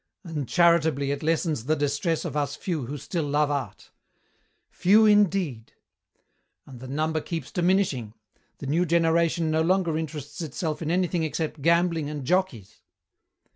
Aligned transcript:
"And, 0.23 0.49
charitably, 0.49 1.11
it 1.11 1.21
lessens 1.21 1.65
the 1.65 1.75
distress 1.75 2.25
of 2.25 2.35
us 2.35 2.55
few 2.55 2.87
who 2.87 2.97
still 2.97 3.21
love 3.23 3.51
art." 3.51 3.91
"Few 4.71 5.05
indeed!" 5.05 5.73
"And 6.65 6.79
the 6.79 6.87
number 6.87 7.21
keeps 7.21 7.51
diminishing. 7.51 8.15
The 8.57 8.65
new 8.65 8.87
generation 8.87 9.51
no 9.51 9.61
longer 9.61 9.99
interests 9.99 10.41
itself 10.41 10.81
in 10.81 10.89
anything 10.89 11.21
except 11.21 11.61
gambling 11.61 12.09
and 12.09 12.25
jockeys." 12.25 12.81